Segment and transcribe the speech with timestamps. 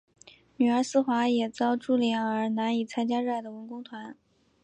[0.57, 4.17] 女儿思华也遭株连而难以参加热爱的文工团。